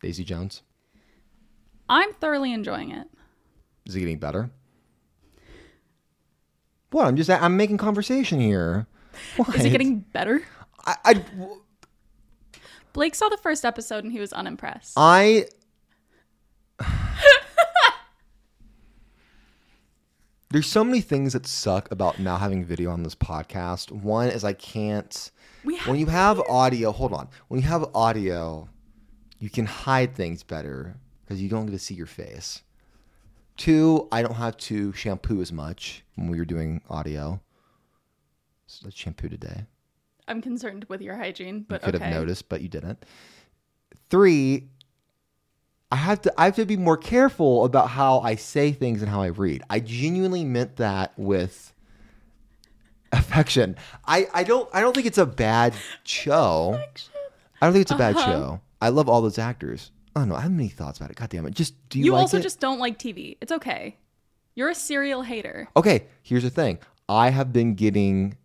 [0.00, 0.62] Daisy Jones.
[1.88, 3.08] I'm thoroughly enjoying it.
[3.86, 4.50] Is it getting better?
[6.90, 7.06] What?
[7.06, 8.86] I'm just I'm making conversation here.
[9.54, 10.42] Is it getting better?
[10.86, 11.24] I, I
[12.92, 14.94] Blake saw the first episode and he was unimpressed.
[14.96, 15.46] I
[20.50, 23.92] There's so many things that suck about now having video on this podcast.
[23.92, 25.30] One is I can't
[25.64, 27.28] we have when you have audio, hold on.
[27.46, 28.68] When you have audio,
[29.38, 32.62] you can hide things better because you don't get to see your face.
[33.56, 37.40] Two, I don't have to shampoo as much when we were doing audio.
[38.66, 39.66] So let's shampoo today.
[40.30, 42.04] I'm concerned with your hygiene, but You could okay.
[42.04, 43.04] have noticed, but you didn't.
[44.08, 44.68] Three,
[45.92, 49.10] I have to I have to be more careful about how I say things and
[49.10, 49.62] how I read.
[49.68, 51.72] I genuinely meant that with
[53.12, 53.76] affection.
[54.06, 56.74] I, I don't I don't think it's a bad show.
[56.74, 57.12] Affection.
[57.60, 58.30] I don't think it's a bad Uh-huh.
[58.32, 58.60] show.
[58.80, 59.90] I love all those actors.
[60.16, 60.34] I don't know.
[60.36, 61.16] I have many thoughts about it.
[61.16, 61.54] God damn it.
[61.54, 62.42] Just do you, You like also it?
[62.42, 63.36] just don't like TV.
[63.40, 63.96] It's okay.
[64.54, 65.68] You're a serial hater.
[65.76, 66.78] Okay, here's the thing.
[67.08, 68.36] I have been getting,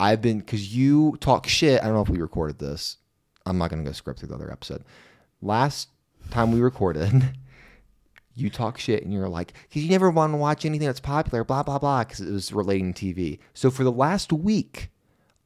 [0.00, 1.80] I've been, because you talk shit.
[1.80, 2.98] I don't know if we recorded this.
[3.46, 4.84] I'm not to go script through the other episode.
[5.42, 5.88] Last
[6.30, 7.36] time we recorded,
[8.34, 11.44] you talk shit and you're like, because you never want to watch anything that's popular,
[11.44, 13.38] blah, blah, blah, because it was relating to TV.
[13.52, 14.90] So for the last week,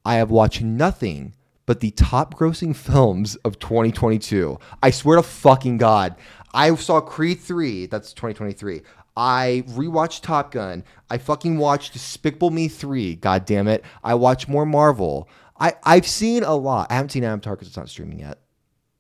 [0.04, 1.34] I have watched nothing
[1.66, 4.58] but the top grossing films of 2022.
[4.82, 6.16] I swear to fucking God.
[6.54, 8.82] I saw Creed 3, that's 2023.
[9.18, 10.84] I rewatched Top Gun.
[11.10, 13.84] I fucking watched Despicable Me 3, god damn it.
[14.04, 15.28] I watched more Marvel.
[15.58, 16.86] I, I've seen a lot.
[16.88, 18.38] I haven't seen Avatar because it's not streaming yet.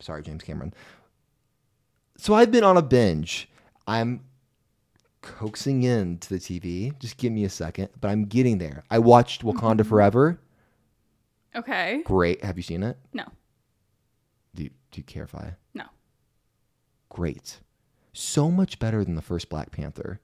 [0.00, 0.74] Sorry, James Cameron.
[2.16, 3.48] So I've been on a binge.
[3.86, 4.24] I'm
[5.22, 6.98] coaxing in to the TV.
[6.98, 8.82] Just give me a second, but I'm getting there.
[8.90, 9.56] I watched mm-hmm.
[9.56, 10.40] Wakanda Forever.
[11.54, 12.02] Okay.
[12.04, 12.42] Great.
[12.42, 12.98] Have you seen it?
[13.12, 13.24] No.
[14.56, 15.54] Do you, do you care if I?
[15.74, 15.84] No.
[17.08, 17.60] Great.
[18.12, 20.20] So much better than the first Black Panther.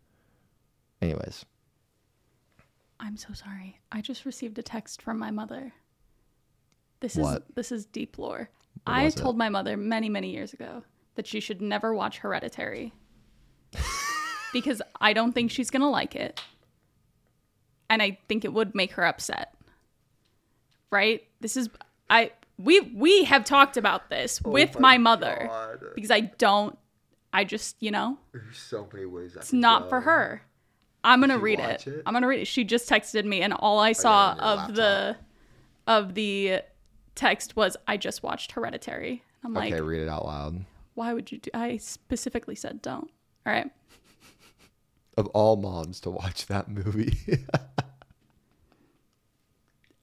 [1.01, 1.45] Anyways,
[2.99, 3.81] I'm so sorry.
[3.93, 5.73] I just received a text from my mother.
[7.01, 7.43] This What?
[7.43, 8.49] is this is deep lore.
[8.85, 9.19] What I was it?
[9.19, 10.83] told my mother many, many years ago
[11.17, 12.93] that she should never watch Hereditary.
[14.53, 16.41] because I don't think she's going to like it.
[17.91, 19.55] And I think it would make her upset.
[20.91, 21.23] Right?
[21.41, 21.69] This is
[22.09, 25.51] I we we have talked about this Oh with my, mother
[25.95, 26.79] because I don't
[27.35, 30.41] I just, you know, there's so many ways I it's not for her.
[31.03, 31.87] I'm gonna read it.
[31.87, 32.03] it?
[32.07, 32.47] I'm gonna read it.
[32.47, 35.17] She just texted me, and all I saw on your of the
[35.87, 36.63] of the
[37.15, 40.65] text was, "I just watched Hereditary." I'm like, Okay, like, read it out loud.
[40.95, 41.51] why would you do?
[41.53, 43.11] I specifically said don't.
[43.45, 43.71] All right.
[45.17, 47.19] Of all moms to watch that movie.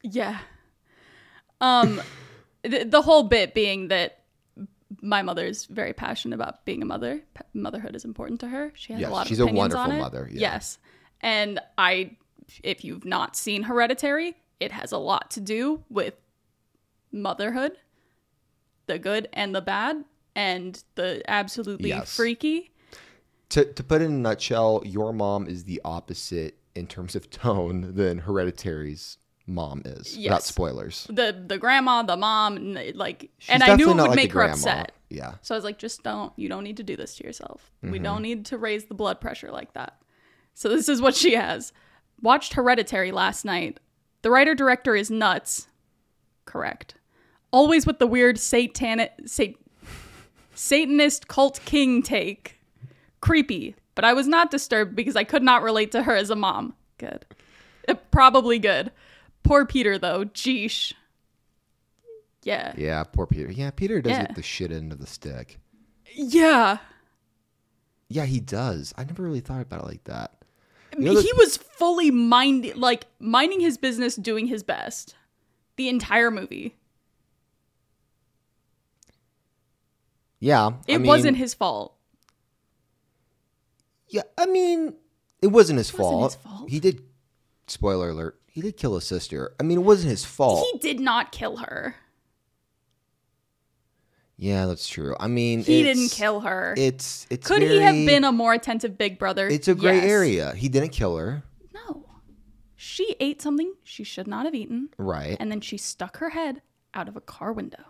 [0.03, 0.40] Yeah.
[1.59, 2.02] Um,
[2.63, 4.20] the, the whole bit being that
[5.02, 7.22] my mother's very passionate about being a mother.
[7.34, 8.72] P- Motherhood is important to her.
[8.75, 10.00] She has Yes, a lot she's of a opinions on wonderful it.
[10.02, 10.40] mother, yeah.
[10.53, 10.78] Yes,
[11.22, 12.18] and I,
[12.63, 16.16] if you've not seen Hereditary, it has a lot to do with
[17.12, 17.78] motherhood,
[18.88, 20.03] the good and the bad,
[20.35, 22.16] and the absolutely Yes.
[22.16, 22.72] freaky.
[23.50, 27.30] to, to put it in a nutshell, your mom is the opposite in terms of
[27.30, 30.18] tone than Hereditary's mom is.
[30.18, 31.06] Without spoilers.
[31.09, 34.44] The the grandma, the mom, like, She's and I knew it would like make her
[34.44, 34.94] upset.
[35.09, 35.34] Yeah.
[35.41, 37.69] So I was like, just don't, you don't need to do this to yourself.
[37.81, 38.03] We Mm-hmm.
[38.03, 39.97] don't need to raise the blood pressure like that.
[40.53, 41.74] So this is what she has.
[42.22, 43.80] Watched Hereditary last night.
[44.22, 45.68] The writer director is nuts.
[46.46, 46.96] Correct.
[47.51, 49.56] Always with the weird satanic, sat-
[50.53, 52.59] Satanist cult king take.
[53.19, 53.75] Creepy.
[53.96, 56.74] But I was not disturbed because I could not relate to her as a mom.
[56.97, 57.25] Good.
[57.88, 58.91] Uh, probably good.
[59.44, 60.25] Poor Peter, though.
[60.25, 60.94] Jeesh.
[62.44, 62.74] Yeah.
[62.78, 63.52] Yeah, poor Peter.
[63.52, 64.25] Yeah, Peter does Yeah.
[64.28, 65.60] get the shit end of the stick.
[66.13, 66.77] Yeah.
[68.10, 68.94] Yeah, he does.
[68.98, 70.38] I never really thought about it like that.
[70.98, 75.15] You know he was fully mind like minding his business, doing his best,
[75.77, 76.75] the entire movie.
[80.39, 80.71] Yeah.
[80.88, 81.95] It I mean, wasn't his fault.
[84.10, 84.95] Yeah, I mean,
[85.42, 86.33] it wasn't his wasn't fault.
[86.33, 86.69] his fault.
[86.69, 87.04] He did.
[87.68, 88.40] Spoiler alert.
[88.53, 89.53] He did kill his sister.
[89.59, 90.68] I mean, it wasn't his fault.
[90.74, 91.95] He did not kill her.
[94.38, 95.15] yeah, that's true.
[95.19, 96.74] I mean, He didn't kill her.
[96.77, 97.48] It's it's.
[97.48, 99.48] Could he have been a more attentive big brother?
[99.48, 100.06] It's a gray Yes.
[100.06, 100.53] area.
[100.56, 101.44] He didn't kill her.
[101.74, 102.06] No.
[102.75, 105.38] She ate something she should not have eaten, Right.
[105.39, 106.62] and then she stuck her head
[106.94, 107.83] out of a car window.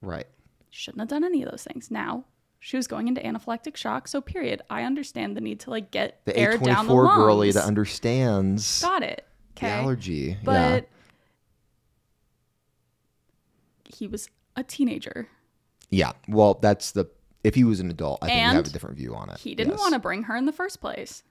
[0.00, 0.26] right.
[0.70, 1.90] Shouldn't have done any of those things.
[1.90, 2.24] Now
[2.58, 4.62] she was going into anaphylactic shock, so period.
[4.68, 7.16] I understand the need to like get The air down the A24 lungs.
[7.16, 9.24] girly that understands Got it.
[9.60, 9.74] The Okay.
[9.74, 10.36] allergy.
[10.44, 10.88] But
[13.84, 15.28] he was a teenager.
[15.90, 16.12] yeah.
[16.28, 16.34] Yeah.
[16.34, 17.06] Well, that's the.
[17.44, 19.38] If he was an adult, I think we have a different view on it.
[19.38, 19.78] He didn't Yes.
[19.80, 21.22] want to bring her in the first place.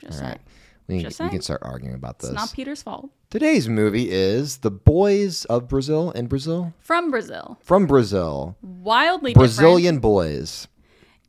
[0.00, 0.40] Just All right.
[0.88, 2.30] We, Just we can start arguing about this.
[2.30, 3.08] It's not Peter's fault.
[3.30, 6.74] Today's movie is The Boys of Brazil in Brazil.
[6.80, 7.56] From Brazil.
[7.62, 8.56] From Brazil.
[8.62, 10.66] Wildly Brazilian Boys.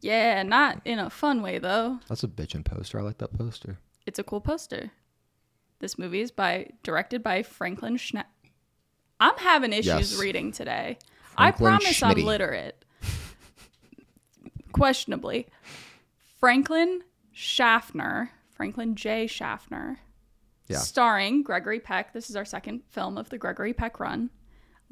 [0.04, 2.00] Yeah, not in a fun way though.
[2.08, 3.00] That's a bitchin' poster.
[3.00, 3.78] I like that poster.
[4.06, 4.92] It's a cool poster.
[5.80, 8.26] This movie is by directed by Franklin Schna
[9.20, 10.20] I'm having issues Yes.
[10.20, 10.98] reading today.
[11.38, 12.84] I Franklin promise I'm literate.
[14.74, 15.48] Questionably.
[16.40, 17.02] Franklin
[17.32, 19.28] Schaffner, Franklin J.
[19.28, 20.00] Schaffner,
[20.68, 20.80] Yeah.
[20.80, 22.12] starring Gregory Peck.
[22.14, 24.30] This is our second film of the Gregory Peck run.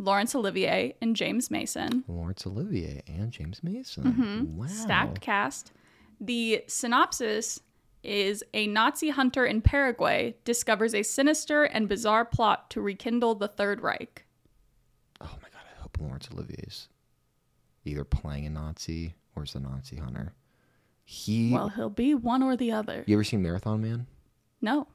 [0.01, 2.03] Laurence Olivier and James Mason.
[2.07, 4.03] Laurence Olivier and James Mason.
[4.03, 4.57] Mm-hmm.
[4.57, 4.68] Wow.
[4.68, 5.71] Stacked cast.
[6.19, 7.59] The synopsis
[8.03, 13.48] is a Nazi hunter in Paraguay discovers a sinister and bizarre plot to rekindle the
[13.48, 14.25] Third Reich.
[15.21, 16.89] Oh my god, I hope Laurence Olivier's
[17.86, 20.33] either playing a Nazi or is a Nazi hunter.
[21.03, 23.03] He Well, he'll be one or the other.
[23.06, 24.07] You ever seen Marathon Man?
[24.62, 24.88] No.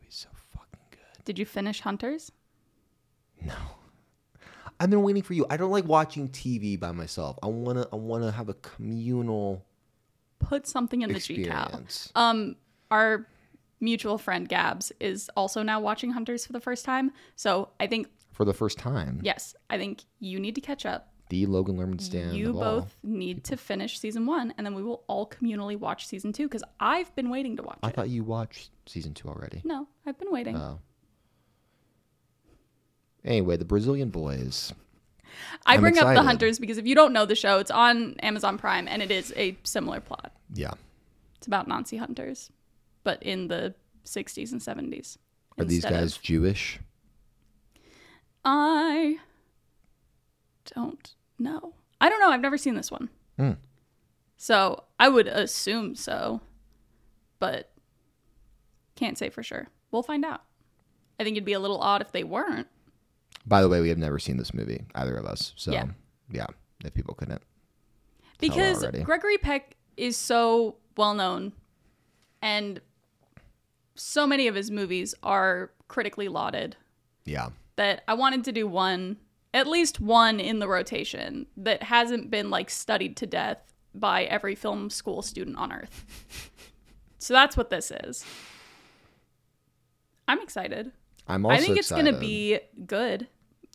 [0.00, 1.24] He's so fucking good.
[1.24, 2.32] Did you finish Hunters?
[3.44, 3.54] No.
[4.80, 5.46] I've been waiting for you.
[5.48, 7.38] I don't like watching TV by myself.
[7.42, 9.64] I wanna I wanna have a communal
[10.40, 11.80] Put something in the G cow.
[12.16, 12.56] Um,
[12.90, 13.28] our
[13.80, 17.12] mutual friend Gabs is also now watching Hunters for the first time.
[17.36, 19.20] So I think For the first time.
[19.22, 21.08] yes, I think you need to catch up.
[21.28, 22.36] The Logan Lerman stand.
[22.36, 26.32] you both need to finish season one, and then we will all communally watch season
[26.32, 27.94] two because I've been waiting to watch I it.
[27.94, 29.62] thought you watched season two already.
[29.64, 30.56] no, I've been waiting.
[30.56, 30.80] Oh.
[33.24, 34.72] Anyway, the Brazilian boys.
[35.64, 36.22] I I'm bring up the.
[36.22, 39.32] Hunters because if you don't know the show, it's on Amazon Prime, and it is
[39.36, 40.32] a similar plot.
[40.54, 40.72] Yeah.
[41.36, 42.50] It's about Nazi hunters,
[43.04, 43.74] but in the
[44.04, 45.18] 60s and 70s.
[45.58, 46.78] Are these guys of- Jewish?
[48.44, 49.18] I
[50.74, 51.74] don't know.
[52.00, 52.30] I don't know.
[52.30, 53.08] I've never seen this one.
[53.38, 53.52] Hmm.
[54.36, 56.40] So I would assume so,
[57.38, 57.70] but
[58.96, 59.68] can't say for sure.
[59.92, 60.42] We'll find out.
[61.20, 62.66] I think it'd be a little odd if they weren't.
[63.46, 65.52] By the way, we have never seen this movie, either of us.
[65.56, 65.86] So Yeah.
[66.30, 66.46] yeah,
[66.84, 67.42] if people couldn't.
[68.38, 68.84] because.
[69.04, 71.52] Gregory Peck is so well known
[72.40, 72.80] and
[73.94, 76.76] so many of his movies are critically lauded
[77.24, 77.50] Yeah.
[77.76, 79.18] that I wanted to do one,
[79.54, 83.58] at least one in the rotation that hasn't been like studied to death
[83.94, 86.50] by every film school student on earth.
[87.18, 88.24] so that's what this is.
[90.26, 90.92] I'm excited.
[91.32, 93.26] I'm also I think it's going to be good.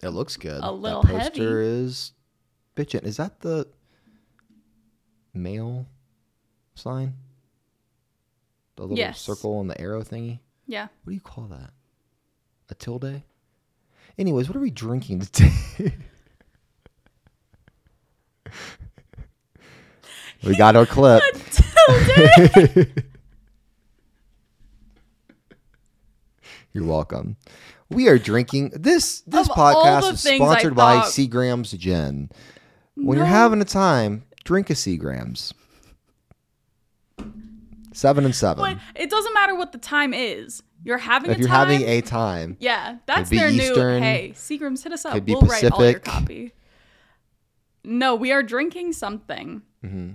[0.04, 0.60] It looks good.
[0.64, 2.12] a little that poster is
[2.76, 3.04] bitchin'.
[3.04, 3.68] Is that the
[5.34, 5.88] male
[6.76, 7.16] sign?
[8.76, 9.20] The little Yes.
[9.20, 10.38] circle and the arrow thingy?
[10.68, 10.84] Yeah.
[11.04, 11.72] What do you call that?
[12.70, 13.24] A tilde?
[14.20, 15.52] Anyways, what are we drinking today?
[20.44, 21.24] we got our clip.
[26.78, 27.38] You're welcome.
[27.90, 29.22] We are drinking this.
[29.22, 32.30] This Of all podcast is things I sponsored by thought- Seagram's Gin.
[32.94, 33.32] When you're No.
[33.34, 35.56] having a time, drink a Seagram's.
[37.94, 38.64] Seven and seven.
[38.64, 40.62] But it doesn't matter what the time is.
[40.84, 41.68] You're having if a you're time.
[41.72, 44.06] having a time, Yeah, that's be their Eastern, new.
[44.06, 45.14] Hey, Seagram's, hit us up.
[45.14, 46.04] could be We'll write all your Pacific.
[46.04, 46.54] copy.
[47.84, 50.12] No, we are drinking something Mm-hmm.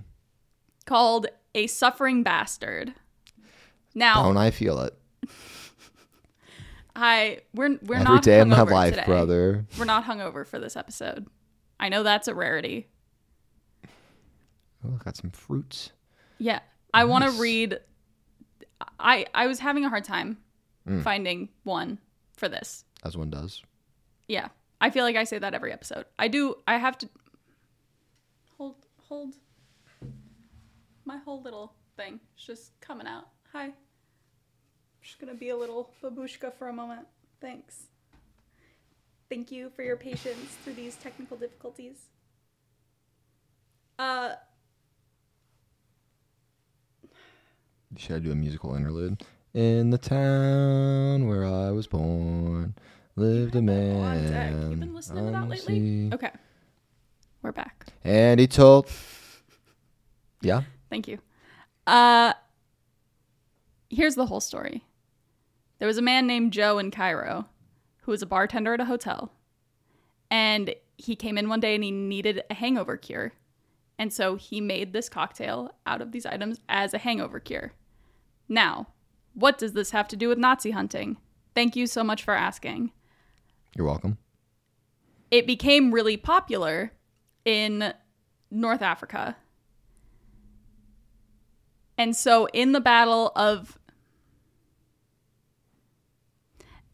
[0.85, 2.93] called a suffering bastard.
[3.93, 4.97] Now, don't I feel it?
[6.95, 9.05] I we're we're Every not day of my hungover life, today.
[9.05, 9.65] brother.
[9.79, 11.27] We're not hungover for this episode.
[11.79, 12.87] I know that's a rarity.
[14.85, 15.91] Oh, I got some fruits.
[16.37, 16.59] Yeah,
[16.93, 17.79] I want to read.
[18.99, 20.37] I I was having a hard time
[20.87, 21.01] Mm.
[21.01, 21.97] finding one
[22.35, 22.83] for this.
[23.05, 23.63] as one does.
[24.27, 24.49] Yeah.
[24.81, 26.05] I feel like I say that every episode.
[26.19, 27.09] I do I have to
[28.57, 28.75] hold
[29.07, 29.35] hold
[31.05, 33.29] my whole little thing is just coming out.
[33.53, 33.71] Hi.
[35.03, 37.07] Just gonna be a little babushka for a moment.
[37.41, 37.87] Thanks.
[39.29, 41.97] Thank you for your patience through these technical difficulties.
[43.99, 44.35] Uh
[47.97, 49.21] Should I do a musical interlude?
[49.53, 52.73] In the town where I was born,
[53.15, 54.71] lived a man.
[54.71, 56.09] You've been listening to that lately?
[56.13, 56.31] Okay.
[57.43, 57.87] We're back.
[58.03, 58.89] And he told.
[60.41, 60.61] Yeah.
[60.89, 61.19] Thank you.
[61.85, 62.33] Uh
[63.89, 64.83] here's the whole story.
[65.83, 67.49] There was a man named Joe in Cairo
[68.03, 69.33] who was a bartender at a hotel.
[70.31, 73.33] And he came in one day and he needed a hangover cure.
[73.99, 77.73] And so he made this cocktail out of these items as a hangover cure.
[78.47, 78.87] Now,
[79.33, 81.17] what does this have to do with Nazi hunting?
[81.53, 82.93] Thank you so much for asking.
[83.75, 84.17] You're welcome.
[85.31, 86.93] It became really popular
[87.43, 87.93] in
[88.49, 89.35] North Africa.
[91.97, 93.77] And so in the Battle of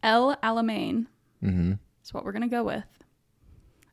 [0.04, 1.08] El Alamein,
[1.44, 1.74] Mm-hmm.
[2.04, 2.84] is what we're going to go with,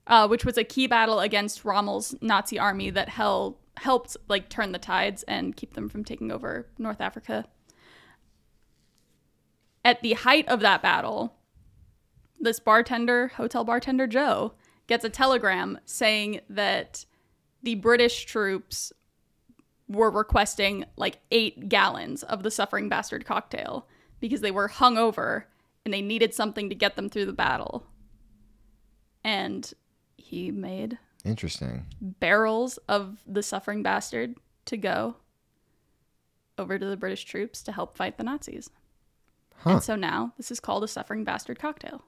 [0.09, 4.73] uh, which was a key battle against Rommel's Nazi army that held, helped like turn
[4.73, 7.45] the tides and keep them from taking over North Africa.
[9.85, 11.35] At the height of that battle,
[12.41, 14.55] this bartender, hotel bartender Joe,
[14.89, 17.05] gets a telegram saying that
[17.63, 18.93] the British troops
[19.89, 23.87] were requesting like eight gallons of the Suffering Bastard cocktail
[24.19, 25.45] because they were hungover
[25.87, 27.87] and they needed something to get them through the battle.
[29.23, 29.73] And
[30.16, 31.87] he made Interesting.
[32.00, 35.14] barrels of the Suffering Bastard to go
[36.59, 38.69] over to the British troops to help fight the Nazis.
[39.59, 39.71] Huh.
[39.71, 42.02] And so now this is called a Suffering Bastard cocktail.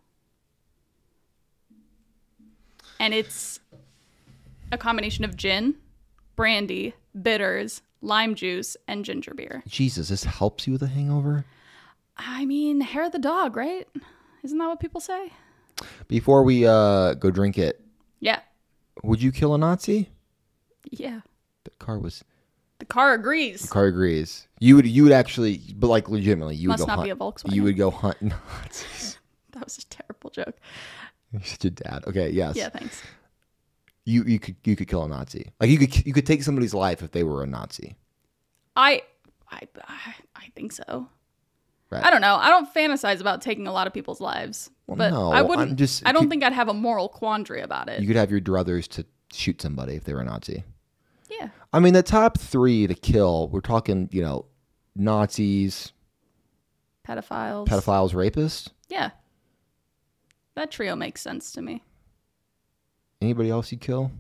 [2.99, 3.61] And it's
[4.73, 5.77] a combination of gin,
[6.35, 9.63] brandy, bitters, lime juice, and ginger beer.
[9.69, 11.45] Jesus, this helps you with a hangover?
[12.19, 13.87] I mean, hair of the dog, right?
[14.43, 15.33] Isn't that what people say?
[16.09, 17.81] Before we uh, go drink it,
[18.21, 18.41] Yeah.
[19.05, 20.09] would you kill a Nazi?
[20.91, 21.21] Yeah.
[21.65, 22.25] The car was.
[22.79, 23.69] The car agrees.
[23.69, 24.49] Car agrees.
[24.61, 24.87] You would.
[24.87, 27.07] You would actually, but like legitimately, you Must would go not hunt.
[27.07, 27.55] be a Volkswagen.
[27.55, 29.19] You would go hunt Nazis.
[29.53, 30.55] That was a terrible joke.
[31.33, 32.05] You're such a dad.
[32.07, 32.31] Okay.
[32.31, 32.55] Yes.
[32.55, 33.03] Yeah, thanks.
[34.05, 35.51] You you could you could kill a Nazi.
[35.59, 37.97] Like you could you could take somebody's life if they were a Nazi.
[38.77, 39.03] I,
[39.51, 41.09] I, I, I think so.
[41.91, 42.05] Right.
[42.05, 42.35] I don't know.
[42.37, 45.77] I don't fantasize about taking a lot of people's lives, but no, I I'm wouldn't.
[45.79, 48.01] just- I don't could- think I'd have a moral quandary about it.
[48.03, 50.65] You could have your druthers to shoot somebody if they were a Nazi.
[51.31, 53.49] yeah, I mean, the top three to kill.
[53.49, 54.45] We're talking, you know,
[54.97, 55.93] Nazis,
[57.07, 57.67] pedophiles.
[57.67, 58.69] pedophiles, rapists.
[58.89, 59.11] Yeah,
[60.57, 61.83] that trio makes sense to me.
[63.23, 64.11] Anybody else you kill?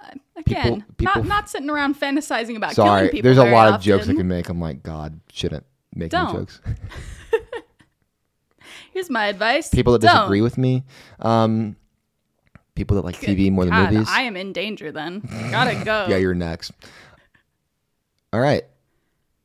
[0.00, 3.24] Uh, again, people- not not sitting around fantasizing about Sorry, killing people.
[3.34, 3.84] there's a lot of often.
[3.84, 4.48] jokes I can make.
[4.48, 6.32] I'm like, God, shouldn't make Don't.
[6.32, 6.60] jokes.
[8.92, 10.14] Here's my advice: people that Don't.
[10.14, 10.84] disagree with me.
[11.20, 11.76] Um,
[12.74, 14.08] people that like TV more than God, movies.
[14.10, 14.90] I am in danger.
[14.92, 15.20] Then
[15.50, 16.06] gotta go.
[16.08, 16.72] yeah, you're next.
[18.32, 18.64] All right.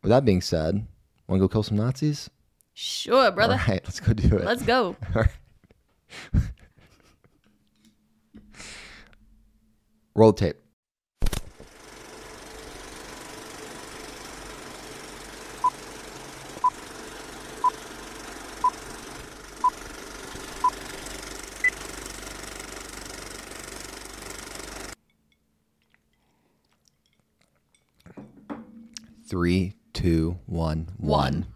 [0.02, 0.86] With that being said,
[1.28, 2.30] want to go kill some Nazis?
[2.76, 3.54] sure, brother.
[3.54, 4.46] All right, let's go do it.
[4.46, 4.96] Let's go.
[5.16, 6.44] All right.
[10.14, 10.58] Roll tape.
[29.28, 31.48] Three, two, one, one.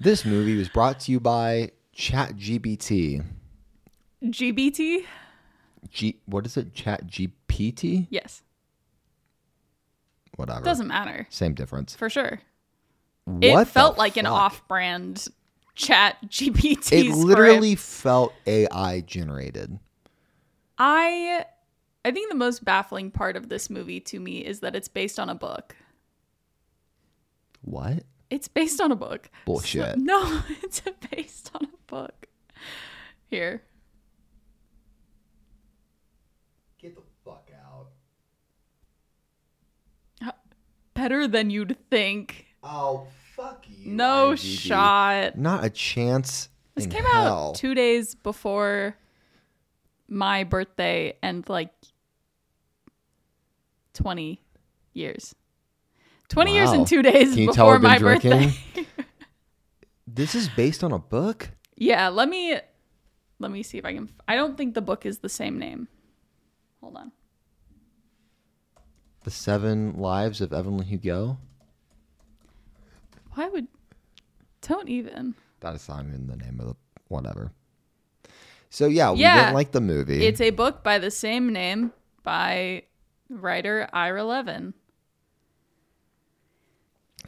[0.00, 3.24] This movie was brought to you by ChatGPT.
[4.24, 5.04] GBT.
[5.90, 6.74] G what is it?
[6.74, 8.08] Chat GPT?
[8.10, 8.42] Yes,
[10.36, 10.64] Whatever.
[10.64, 11.94] doesn't matter Same difference.
[11.94, 12.40] for sure.
[13.26, 15.28] What it felt like an off-brand
[15.76, 16.78] chat GPT.
[16.78, 17.14] It script.
[17.16, 19.78] literally felt AI generated.
[20.78, 21.44] I
[22.04, 25.20] I think the most baffling part of this movie to me is that it's based
[25.20, 25.76] on a book.
[27.62, 28.02] What?
[28.30, 29.30] It's based on a book.
[29.44, 29.94] Bullshit.
[29.94, 32.26] So- no, it's based on a book.
[33.26, 33.62] Here.
[36.78, 37.88] Get the fuck out.
[40.94, 42.46] Better than you'd think.
[42.62, 43.92] Oh, fuck you.
[43.92, 44.58] No IGD.
[44.60, 45.38] shot.
[45.38, 46.48] Not a chance.
[46.74, 47.48] This came hell.
[47.50, 48.96] out two days before
[50.08, 51.70] my birthday and like
[53.94, 54.40] 20
[54.92, 55.34] years.
[56.28, 58.30] 20 years and two days Can you tell before we've been my drinking?
[58.30, 58.84] birthday.
[60.06, 61.50] This is based on a book?
[61.76, 62.58] yeah, let me
[63.38, 64.10] let me see if I can.
[64.28, 65.88] I don't think the book is the same name.
[66.80, 67.12] Hold on.
[69.24, 71.38] The Seven Lives of Evelyn Hugo?
[73.34, 73.68] Why would
[74.60, 75.34] don't even?
[75.60, 76.76] That is not even the name of the
[77.08, 77.52] whatever.
[78.68, 79.36] So yeah, we Yeah.
[79.40, 80.24] didn't like the movie.
[80.26, 82.82] It's a book by the same name by
[83.40, 84.74] writer Ira Levin.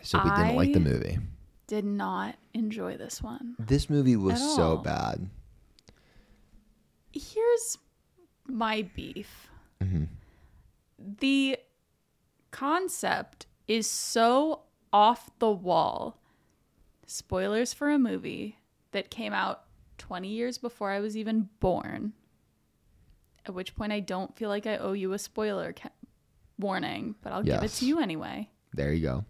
[0.02, 1.18] so we didn't like the movie.
[1.66, 3.56] Did not enjoy this one.
[3.58, 4.76] This movie was At so all.
[4.78, 5.28] bad.
[7.12, 7.78] Here's
[8.46, 9.49] my beef.
[9.82, 10.04] Mm-hmm.
[11.20, 11.58] The
[12.50, 14.61] concept is so
[14.92, 16.18] off the wall,
[17.06, 18.58] spoilers for a movie
[18.92, 19.62] that came out
[19.99, 22.12] 20 years before I was even born.
[23.46, 25.90] At which point I don't feel like I owe you a spoiler ca-
[26.58, 28.48] warning, but I'll give it to you anyway.
[28.72, 29.24] There you go.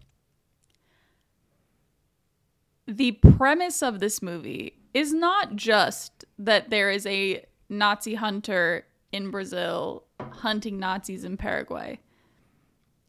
[2.87, 9.31] the premise of this movie is not just that there is a Nazi hunter in
[9.31, 11.99] Brazil hunting Nazis in Paraguay.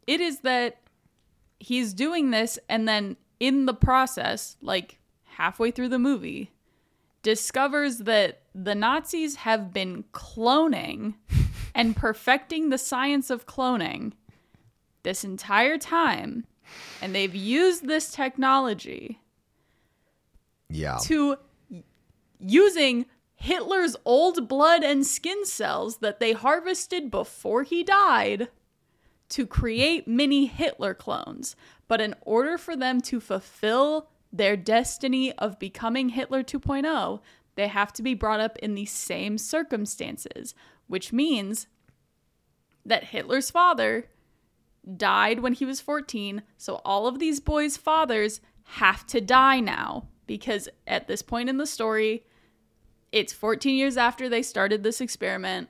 [0.07, 0.79] It is that
[1.61, 6.53] he's doing this and then in the process, like halfway through the movie,
[7.23, 11.15] discovers that the Nazis have been cloning
[11.75, 14.13] and perfecting the science of cloning
[15.03, 16.47] this entire time.
[17.03, 19.21] And they've used this technology
[20.71, 20.97] Yeah.
[21.03, 21.37] to
[22.41, 28.49] using Hitler's old blood and skin cells that they harvested before he died
[29.29, 31.57] to create mini Hitler clones.
[31.89, 37.21] But in order for them to fulfill their destiny of becoming Hitler 2.0,
[37.57, 40.55] they have to be brought up in the same circumstances,
[40.87, 41.67] which means
[42.85, 44.07] that Hitler's father
[44.97, 46.43] died when he was 14.
[46.57, 51.57] So all of these boys' fathers have to die now because at this point in
[51.57, 52.25] the story,
[53.11, 55.69] it's 14 years after they started this experiment.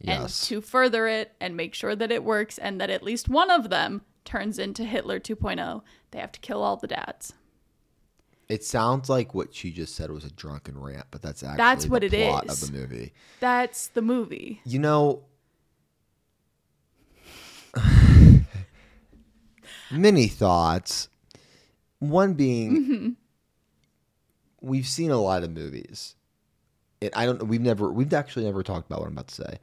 [0.00, 0.46] And Yes.
[0.48, 3.70] to further it and make sure that it works and that at least one of
[3.70, 7.32] them turns into Hitler 2.0, they have to kill all the dads.
[8.48, 11.84] It sounds like what she just said was a drunken rant, but that's actually That's
[11.84, 12.62] the what it plot is.
[12.62, 13.12] of the movie.
[13.40, 14.60] That's the movie.
[14.64, 15.22] You know,
[19.90, 21.08] many thoughts.
[22.00, 23.08] One being, Mm-hmm.
[24.60, 26.14] we've seen a lot of movies.
[27.00, 27.42] And I don't.
[27.48, 27.90] We've never.
[27.90, 29.58] We've actually never talked about what I'm about to say.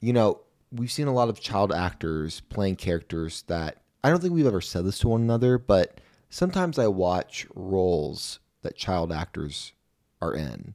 [0.00, 0.40] You know,
[0.72, 4.60] we've seen a lot of child actors playing characters that I don't think we've ever
[4.60, 6.00] said this to one another, but
[6.34, 9.72] sometimes I watch roles that child actors
[10.20, 10.74] are in.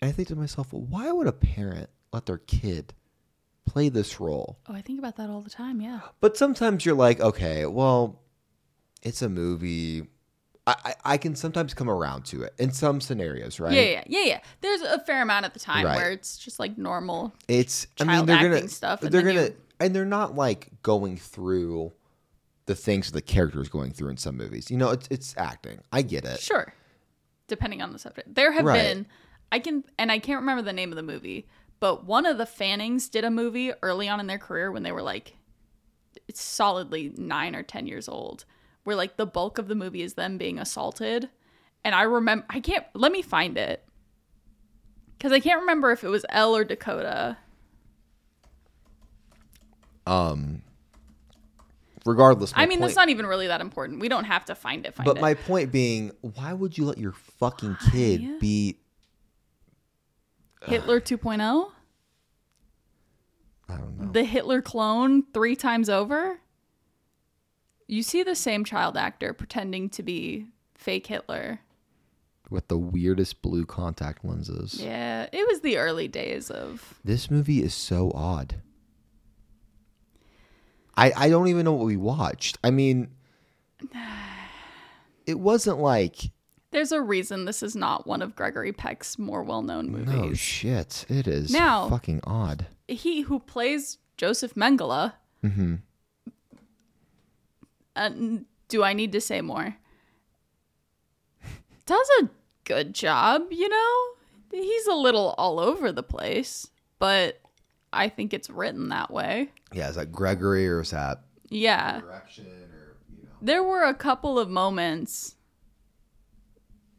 [0.00, 2.94] And I think to myself, well, why would a parent let their kid
[3.66, 4.58] play this role?
[4.68, 5.80] Oh, I think about that all the time.
[5.80, 6.00] Yeah.
[6.20, 8.20] But sometimes you're like, okay, well,
[9.02, 10.06] it's a movie.
[10.68, 13.72] I, I, I can sometimes come around to it in some scenarios, right?
[13.72, 14.40] Yeah, yeah, yeah, yeah.
[14.60, 15.96] There's a fair amount at the time Right.
[15.96, 17.34] where it's just like normal.
[17.48, 20.70] It's I mean Child they're acting gonna stuff, they're gonna you- and they're not like
[20.82, 21.92] going through
[22.68, 24.70] the things the character is going through in some movies.
[24.70, 25.80] You know, it's it's acting.
[25.90, 26.38] I get it.
[26.38, 26.72] Sure.
[27.48, 28.34] Depending on the subject.
[28.34, 28.74] There have Right.
[28.80, 29.06] been
[29.50, 31.48] I can and I can't remember the name of the movie,
[31.80, 34.92] but one of the Fannings did a movie early on in their career when they
[34.92, 35.34] were like
[36.28, 38.44] it's solidly 9 or 10 years old
[38.84, 41.30] where like the bulk of the movie is them being assaulted.
[41.84, 43.82] And I remember I can't let me find it.
[45.18, 47.38] Cuz I can't remember if it was Elle or Dakota.
[50.06, 50.62] Um.
[52.08, 54.00] Regardless, I mean, point, that's not even really that important.
[54.00, 54.94] We don't have to find it.
[54.94, 55.20] Find But it.
[55.20, 58.38] my point being, why would you let your fucking kid Why?
[58.40, 58.78] be?
[60.62, 61.70] Uh, Hitler 2.0?
[63.68, 64.10] I don't know.
[64.12, 66.40] the Hitler clone three times over?
[67.86, 71.60] You see the same child actor pretending to be fake Hitler.
[72.48, 74.80] With the weirdest blue contact lenses.
[74.82, 76.98] Yeah, it was the early days of.
[77.04, 78.56] This movie is so odd.
[80.98, 82.58] I I don't even know what we watched.
[82.64, 83.08] I mean,
[85.26, 86.30] it wasn't like
[86.70, 90.38] There's a reason this is not one of Gregory Peck's more well known no movies.
[90.38, 91.06] shit.
[91.08, 92.66] It is Now- fucking odd.
[92.88, 95.12] he who plays Josef Mengele.
[95.44, 95.76] Mm-hmm.
[97.96, 98.10] Uh,
[98.68, 99.76] do I need to say more?
[101.86, 102.28] Does a
[102.64, 104.04] good job, you know?
[104.52, 107.40] He's a little all over the place, but
[107.92, 109.50] I think it's written that way.
[109.72, 112.00] Yeah, is that Gregory or is that Yeah.
[112.00, 113.30] direction or you know?
[113.42, 115.36] There were a couple of moments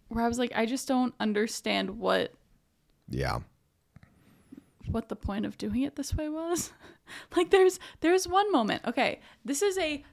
[0.07, 2.33] where I was like, I just don't understand what
[3.09, 3.39] Yeah.
[4.87, 6.71] what the point of doing it this way was.
[7.35, 8.83] like there's there's one moment.
[8.85, 10.03] Okay, this is a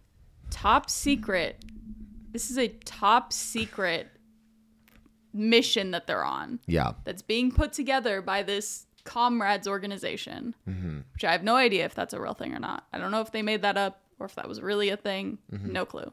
[0.50, 1.64] top secret.
[2.30, 4.08] This is a top secret
[5.32, 6.92] mission that they're on Yeah.
[7.04, 10.98] that's being put together by this comrades organization, Mm-hmm.
[11.14, 12.86] which I have no idea if that's a real thing or not.
[12.92, 15.38] I don't know if they made that up or if that was really a thing.
[15.52, 15.72] Mm-hmm.
[15.72, 16.12] No clue.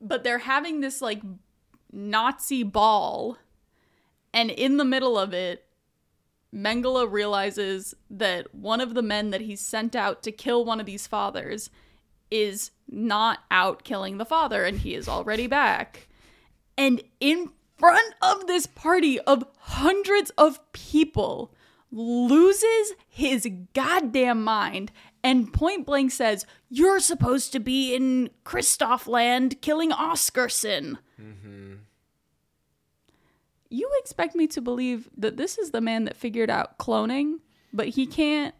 [0.00, 1.22] But they're having this like
[1.92, 3.36] Nazi ball,
[4.32, 5.64] and in the middle of it,
[6.54, 10.86] Mengele realizes that one of the men that he's sent out to kill one of
[10.86, 11.70] these fathers
[12.30, 16.08] is not out killing the father, and he is already back.
[16.76, 17.50] And in
[17.82, 21.52] front of this party of hundreds of people,
[21.90, 24.92] loses his goddamn mind
[25.24, 30.98] and point blank says, You're supposed to be in Kristoff land killing Oscarson.
[31.20, 31.74] Mm-hmm.
[33.68, 37.38] You expect me to believe that this is the man that figured out cloning,
[37.72, 38.54] but he can't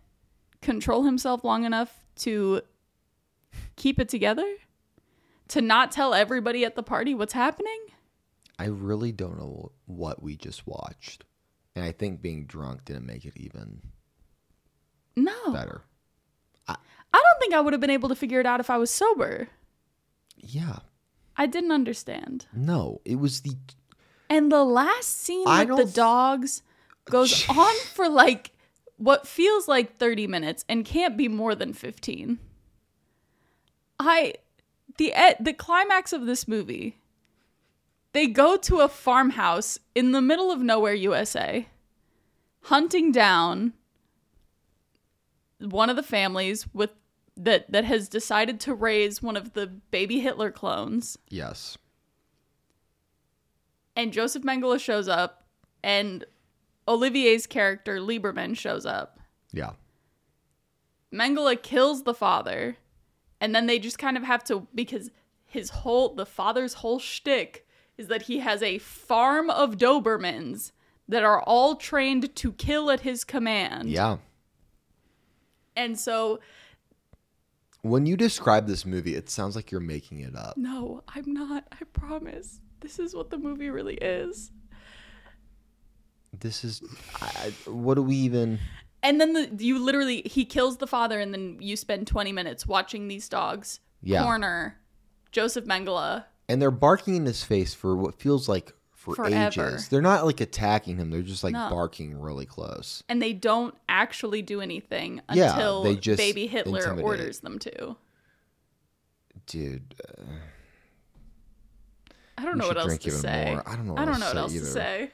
[0.63, 2.63] control himself long enough to
[3.77, 4.57] keep it together?
[5.49, 7.79] To not tell everybody at the party what's happening?
[8.63, 11.25] I really don't know what we just watched.
[11.75, 13.83] And I think being drunk didn't make it even
[15.17, 15.53] No.
[15.53, 15.83] better.
[16.69, 16.77] I
[17.13, 19.49] don't think I would have been able to figure it out if I was sober.
[20.37, 20.79] Yeah.
[21.37, 22.47] I didn't understand.
[22.55, 23.57] No, it was the
[24.31, 26.63] And the last scene I with the dogs
[27.07, 28.53] goes on for like
[28.97, 32.39] what feels like 30 minutes and can't be more than 15.
[33.99, 34.35] I
[34.99, 36.97] the the climax of this movie
[38.13, 41.67] they go to a farmhouse in the middle of nowhere USA
[42.63, 43.73] hunting down
[45.59, 46.91] one of the families with
[47.37, 51.79] that that has decided to raise one of the baby Hitler clones yes.
[53.97, 55.45] and Josef Mengele shows up,
[55.83, 56.25] and
[56.87, 59.19] Olivier's character Lieberman shows up.
[59.53, 59.73] Yeah.
[61.13, 62.77] Mengele kills the father,
[63.41, 65.11] and then they just kind of have to because
[65.47, 67.67] his whole the father's whole shtick
[68.03, 70.73] is that he has a farm of Dobermans
[71.09, 73.89] that are all trained to kill at his command.
[73.91, 74.19] Yeah.
[75.77, 76.41] And so
[77.83, 80.57] When you describe this movie, it sounds like you're making it up.
[80.57, 81.65] no, I'm not.
[81.73, 82.61] I promise.
[82.81, 84.51] This is what the movie really is.
[86.39, 86.83] This is
[87.21, 88.59] I, what do we even
[89.03, 92.67] And then the you literally he kills the father, and then you spend twenty minutes
[92.67, 94.23] watching these dogs Yeah.
[94.23, 94.79] corner
[95.31, 96.25] Josef Mengele.
[96.49, 99.47] And they're barking in his face for what feels like for Forever.
[99.73, 99.89] ages.
[99.89, 101.11] They're not like attacking him.
[101.11, 101.69] They're just like No.
[101.71, 103.03] barking really close.
[103.09, 107.05] And they don't actually do anything Yeah, until they just baby Hitler intimidate.
[107.05, 107.97] orders them to.
[109.47, 110.23] Dude, uh,
[112.39, 113.51] I don't know what else drink to even say.
[113.53, 113.69] more.
[113.69, 115.11] I don't know I don't know what to else say to say.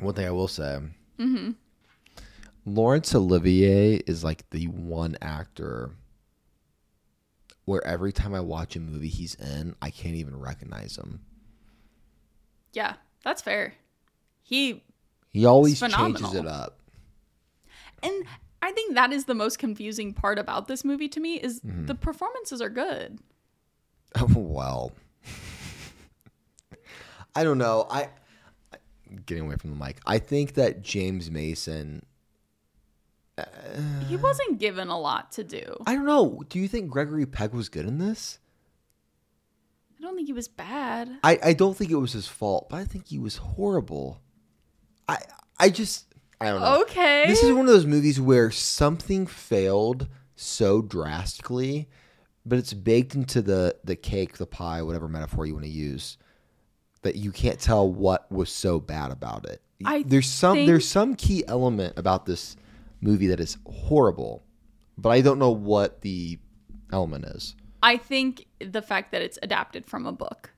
[0.00, 0.78] one thing I will say.
[1.18, 1.50] Mm-hmm.
[2.66, 5.92] Laurence Olivier is like the one actor
[7.70, 11.20] where every time I watch a movie he's in, I can't even recognize him.
[12.72, 13.74] Yeah, that's fair.
[14.42, 14.82] He
[15.28, 16.80] He always changes it up.
[18.02, 18.24] and
[18.60, 21.86] I think that is the most confusing part about this movie to me is Mm-hmm.
[21.86, 23.20] the performances are good.
[24.34, 24.90] well,
[27.34, 27.86] I don't know.
[27.88, 28.08] I
[29.26, 30.00] getting away from the mic.
[30.06, 32.04] I think that James Mason.
[34.08, 35.76] He wasn't given a lot to do.
[35.86, 36.42] I don't know.
[36.48, 38.38] Do you think Gregory Peck was good in this?
[39.98, 41.10] I don't think he was bad.
[41.22, 44.20] I, I don't think it was his fault, but I think he was horrible.
[45.08, 45.18] I
[45.58, 46.06] I just
[46.40, 46.82] I don't know.
[46.82, 47.24] Okay.
[47.26, 51.88] This is one of those movies where something failed so drastically,
[52.46, 56.16] but it's baked into the the cake, the pie, whatever metaphor you want to use,
[57.02, 59.60] that you can't tell what was so bad about it.
[59.84, 62.56] I there's some think- there's some key element about this
[63.00, 64.44] movie that is horrible,
[64.96, 66.38] but I don't know what the
[66.92, 67.54] element is.
[67.82, 70.52] I think the fact that it's adapted from a book.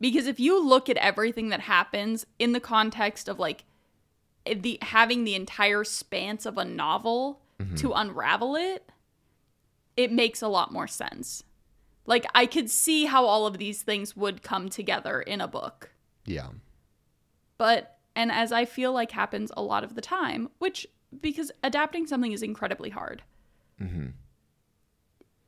[0.00, 3.64] Because if you look at everything that happens in the context of like
[4.44, 7.76] the having the entire spans of a novel mm-hmm.
[7.76, 8.90] to unravel it,
[9.96, 11.44] it makes a lot more sense.
[12.06, 15.92] Like I could see how all of these things would come together in a book.
[16.26, 16.48] Yeah.
[17.56, 20.86] But and as I feel like happens a lot of the time, which
[21.20, 23.22] because adapting something is incredibly hard.
[23.80, 24.08] Mm-hmm.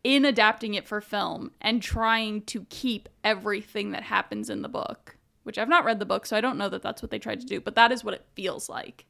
[0.04, 5.16] In adapting it for film and trying to keep everything that happens in the book,
[5.42, 7.40] which I've not read the book, so I don't know that that's what they tried
[7.40, 9.06] to do, but that is what it feels like.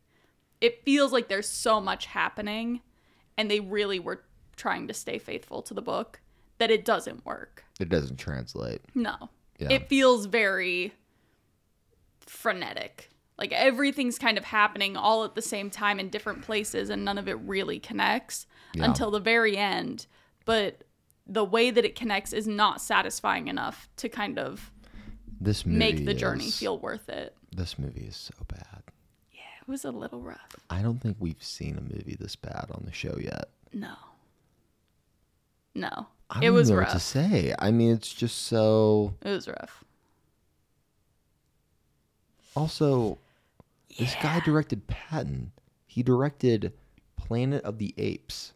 [0.61, 2.81] It feels like there's so much happening,
[3.37, 4.23] and they really were
[4.57, 6.21] trying to stay faithful to the book
[6.59, 7.65] that it doesn't work.
[7.79, 8.81] It doesn't translate.
[8.95, 9.15] No.
[9.59, 9.69] Yeah.
[9.71, 10.95] It feels very
[12.21, 13.11] frenetic.
[13.39, 17.19] Like everything's kind of happening all at the same time in different places and none
[17.19, 18.85] of it really connects Yeah.
[18.85, 20.07] until the very end.
[20.47, 20.83] But
[21.27, 24.71] the way that it connects is not satisfying enough to kind of
[25.41, 27.37] This movie make the journey feel worth it.
[27.55, 28.83] This movie is so bad.
[29.33, 30.57] Yeah, it was a little rough.
[30.71, 33.51] I don't think we've seen a movie this bad on the show yet.
[33.73, 33.95] No.
[35.75, 36.07] No.
[36.31, 37.55] I It was know what to say.
[37.59, 39.15] I mean, it's just so.
[39.23, 39.85] It was rough.
[42.55, 43.19] Also,
[43.99, 45.53] this guy directed Patton.
[45.87, 46.73] He directed
[47.17, 48.53] Planet of the Apes.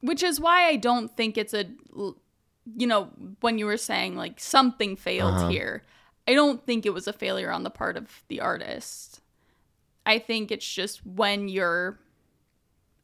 [0.00, 1.64] which is why I don't think it's a
[1.94, 5.48] you know when you were saying like something failed Uh-huh.
[5.48, 5.82] here
[6.28, 9.20] I don't think it was a failure on the part of the artist
[10.04, 11.98] I think it's just when you're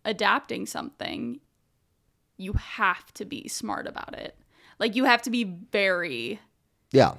[0.05, 1.41] adapting something,
[2.37, 4.37] you have to be smart about it.
[4.79, 6.39] Like you have to be very
[6.93, 7.15] Yeah.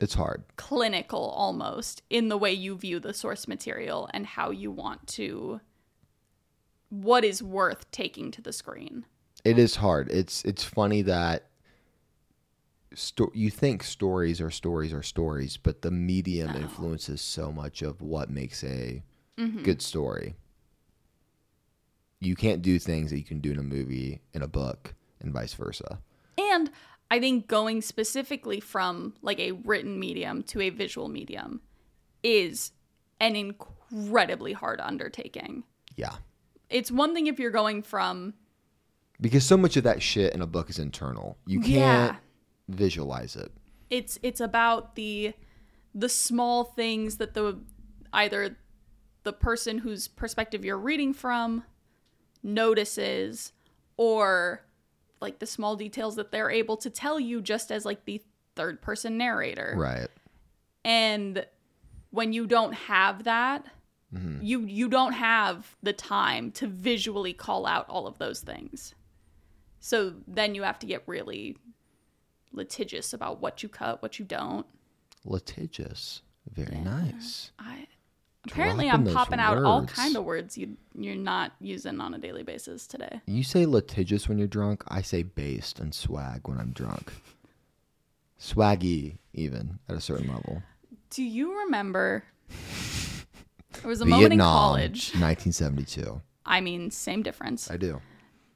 [0.00, 0.44] It's hard.
[0.56, 5.60] clinical almost in the way you view the source material and how you want to
[6.90, 9.04] what is worth taking to the screen.
[9.44, 10.10] It is hard.
[10.10, 11.48] It's it's funny that
[12.94, 18.00] sto- you think stories are stories are stories, but the medium influences so much of
[18.00, 19.02] what makes a
[19.38, 19.62] mm-hmm.
[19.62, 20.36] good story.
[22.20, 25.32] You can't do things that you can do in a movie, in a book, and
[25.32, 26.00] vice versa.
[26.36, 26.70] And
[27.10, 31.60] I think going specifically from like a written medium to a visual medium
[32.22, 32.72] is
[33.20, 35.64] an incredibly hard undertaking.
[35.96, 36.16] Yeah.
[36.68, 38.34] It's one thing if you're going from
[39.20, 41.38] Because so much of that shit in a book is internal.
[41.46, 41.72] You can't
[42.12, 42.16] Yeah.
[42.68, 43.50] visualize it.
[43.90, 45.32] it's it's about the
[45.94, 47.58] the small things that the
[48.12, 48.58] either
[49.22, 51.64] the person whose perspective you're reading from
[52.42, 53.52] notices
[53.96, 54.64] or
[55.20, 58.22] like the small details that they're able to tell you just as like the
[58.56, 59.74] third person narrator.
[59.76, 60.08] Right.
[60.84, 61.46] And
[62.10, 63.66] when you don't have that,
[64.14, 64.42] Mm-hmm.
[64.42, 68.94] you you don't have the time to visually call out all of those things.
[69.80, 71.58] So then you have to get really
[72.52, 74.66] litigious about what you cut, what you don't.
[75.26, 76.22] Litigious.
[76.50, 77.50] Very nice.
[77.58, 77.86] I
[78.50, 82.42] apparently I'm popping out all kind of words you you're not using on a daily
[82.42, 83.20] basis today.
[83.26, 84.82] You say litigious when you're drunk.
[84.88, 87.12] I say based and swag when I'm drunk.
[88.40, 90.62] Swaggy, even at a certain level.
[91.10, 92.24] Do you remember
[93.80, 95.12] there was a moment in college.
[95.14, 96.20] 1972.
[96.44, 97.70] I mean, same difference.
[97.70, 98.00] I do.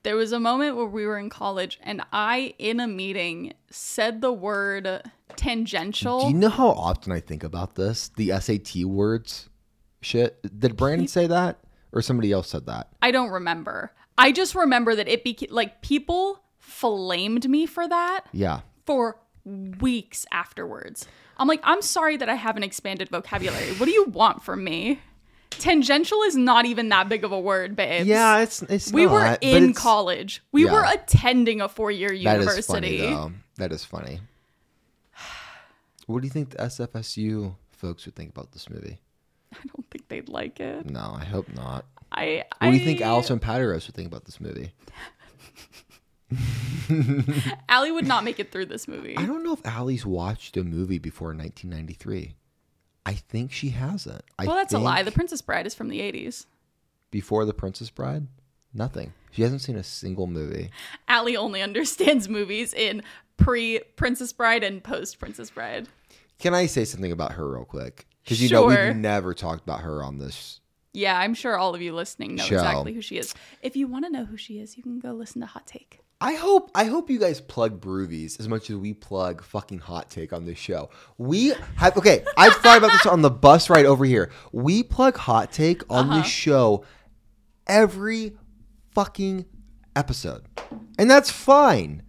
[0.03, 4.21] There was a moment where we were in college and I, in a meeting, said
[4.21, 5.03] the word
[5.37, 6.23] tangential.
[6.23, 8.09] Do you know how often I think about this?
[8.09, 9.49] The SAT words
[10.03, 10.39] shit.
[10.59, 11.59] Did Brandon say that?
[11.93, 12.89] Or somebody else said that?
[13.03, 13.93] I don't remember.
[14.19, 18.61] I just remember that it became like people flamed me for that Yeah.
[18.87, 21.07] for weeks afterwards.
[21.39, 23.73] I'm like, I'm sorry that I have an expanded vocabulary.
[23.75, 25.01] What do you want from me?
[25.51, 28.07] Tangential is not even that big of a word, babes.
[28.07, 30.43] Yeah, it's it's we were not, but in college.
[30.51, 30.73] We Yeah.
[30.73, 32.53] were attending a four-year university.
[32.53, 33.15] That is funny university.
[33.15, 33.33] though.
[33.59, 34.21] That is funny.
[36.07, 38.99] What do you think the SFSU folks would think about this movie?
[39.65, 40.87] I don't think they'd like it.
[40.91, 41.85] No, I hope not.
[42.11, 42.45] I.
[42.59, 44.73] What do you think I- Alison Pateros would think about this movie?
[47.69, 49.17] Allie would not make it through this movie.
[49.17, 52.35] I don't know if Allie's watched a movie before 1993.
[53.05, 54.23] I think she hasn't.
[54.39, 55.03] I well, that's a lie.
[55.03, 56.47] The Princess Bride is from the 80s.
[57.11, 58.27] before The Princess Bride,
[58.73, 59.13] nothing.
[59.31, 60.71] She hasn't seen a single movie.
[61.09, 63.03] Allie only understands movies in
[63.37, 65.89] pre Princess Bride and post Princess Bride.
[66.43, 68.07] Can I say something about her real quick?
[68.23, 70.61] Because you know we've never talked about her on this.
[70.93, 72.57] Yeah, I'm sure all of you listening know Show.
[72.57, 73.35] exactly who she is.
[73.63, 76.01] If you want to know who she is, you can go listen to Hot Take.
[76.21, 80.09] I hope I hope you guys plug Brewvies as much as we plug fucking hot
[80.11, 80.91] take on this show.
[81.19, 84.31] We have okay, I've thought about this on the bus ride over here.
[84.53, 86.19] We plug hot take on Uh-huh.
[86.19, 86.85] this show
[87.67, 88.37] every
[88.93, 89.47] fucking
[89.97, 90.45] episode.
[90.99, 92.03] And that's fine.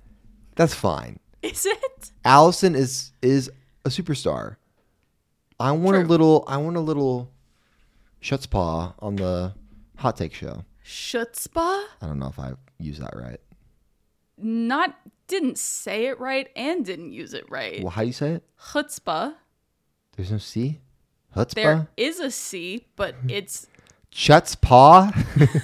[0.56, 1.20] That's fine.
[1.42, 2.12] Is it?
[2.24, 3.52] Allison is is
[3.86, 4.58] a superstar.
[5.60, 7.32] I want a little I want a little
[8.22, 9.54] schutzpah on the
[9.98, 10.66] hot take show.
[10.86, 11.84] Schutzpah?
[12.02, 13.40] I don't know if I use that right.
[14.38, 14.96] Not
[15.28, 17.82] didn't say it right and didn't use it right.
[17.82, 18.44] Well, how do you say it?
[18.72, 19.36] Chutzpah.
[20.16, 20.80] There's no C?
[21.36, 21.54] Chutzpah?
[21.54, 23.68] There is a C, but it's
[24.12, 25.64] Chutzpah?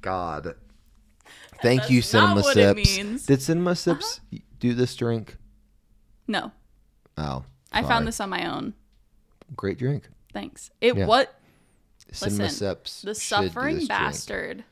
[0.00, 0.54] God.
[1.62, 3.26] Thank you, That's not Cinema Sips.
[3.26, 4.40] Did Cinema Sips uh-huh.
[4.60, 5.36] do this drink?
[6.26, 6.52] No.
[7.18, 7.44] Oh.
[7.72, 7.88] I sorry.
[7.88, 8.74] found this on my own.
[9.54, 10.08] Great drink.
[10.32, 10.70] Thanks.
[10.80, 11.06] It Yeah.
[11.06, 11.34] what
[12.20, 13.88] Listen, the suffering this drink.
[13.88, 14.64] bastard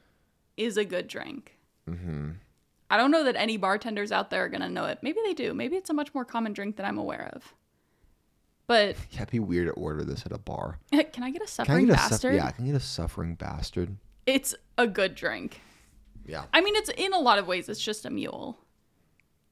[0.57, 1.57] is a good drink.
[1.89, 2.31] Mm-hmm.
[2.91, 4.99] I don't know that any bartenders out there are gonna know it.
[5.03, 5.53] Maybe they do.
[5.55, 7.55] Maybe it's a much more common drink than I'm aware of.
[8.67, 10.79] But Yeah, it'd be weird to order this at a bar.
[11.13, 12.35] can I get a suffering get a bastard?
[12.37, 13.97] yeah, I can get a suffering bastard?
[14.27, 15.61] It's a good drink.
[16.27, 16.45] Yeah.
[16.55, 17.69] I mean, it's in a lot of ways.
[17.69, 18.59] It's just a mule,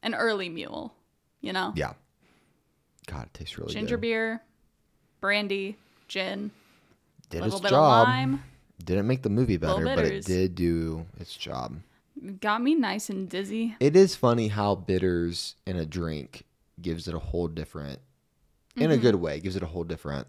[0.03, 0.95] an early mule.
[1.43, 1.93] You know, Yeah.
[3.07, 4.01] God, it tastes really ginger good.
[4.03, 4.43] beer,
[5.21, 5.77] brandy,
[6.09, 6.51] gin,
[7.31, 8.03] Did a little bit job.
[8.03, 8.43] of lime.
[8.85, 11.81] Didn't make the movie better, but it did do its job.
[12.41, 13.75] Got me nice and dizzy.
[13.81, 16.45] It is funny how bitters in a drink
[16.81, 17.99] gives it a whole different,
[18.77, 18.93] in Mm-hmm.
[18.93, 20.27] a good way, gives it a whole different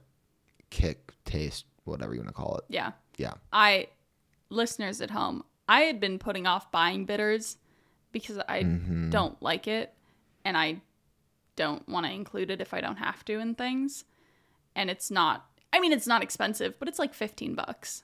[0.69, 2.63] kick, taste, whatever you want to call it.
[2.69, 2.91] Yeah.
[3.17, 3.33] Yeah.
[3.51, 3.87] I,
[4.49, 7.57] listeners at home, I had been putting off buying bitters
[8.11, 9.09] because I Mm-hmm.
[9.11, 9.93] don't like it
[10.45, 10.81] and I
[11.55, 14.05] don't want to include it if I don't have to in things.
[14.75, 15.45] and it's not.
[15.71, 18.03] I mean, it's not expensive, but it's like fifteen bucks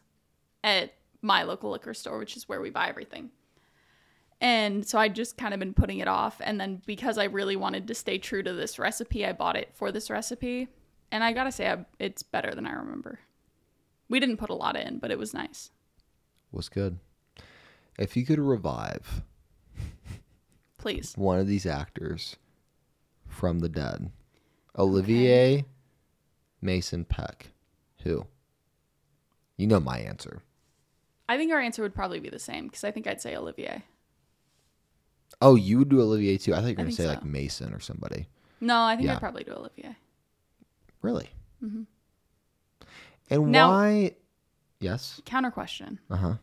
[0.64, 3.32] at my local liquor store, which is where we buy everything.
[4.42, 6.40] And so I just kind of been putting it off.
[6.42, 9.70] And then because I really wanted to stay true to this recipe, I bought it
[9.74, 10.70] for this recipe.
[11.12, 13.20] And I gotta say, I, it's better than I remember.
[14.08, 15.72] We didn't put a lot in, but it was nice.
[16.52, 17.00] Was good.
[17.98, 19.24] If you could revive
[20.78, 21.14] Please.
[21.18, 22.38] one of these actors
[23.40, 24.12] from the dead,
[24.78, 25.64] Olivier
[26.62, 27.48] Mason Peck,
[28.04, 28.28] who?
[29.58, 30.42] You know my answer.
[31.30, 33.84] I think our answer would probably be the same because I think I'd say Olivier.
[35.42, 36.54] Oh, you would do Olivier too.
[36.54, 37.10] I thought you were going to say so.
[37.10, 38.28] like Mason or somebody.
[38.60, 39.14] No, I think Yeah.
[39.14, 39.96] I'd probably do Olivier.
[41.02, 41.30] Really?
[41.64, 41.84] Mm-hmm.
[43.30, 44.16] And Now- why?
[44.82, 45.22] Yes.
[45.26, 46.00] Counter question.
[46.10, 46.34] Uh huh.